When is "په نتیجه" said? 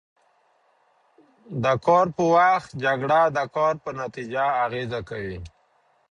3.83-4.43